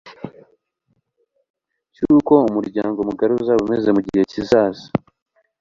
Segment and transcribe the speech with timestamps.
[1.95, 4.85] cyuko umuryango mugari uzaba umeze mu gihe kizaza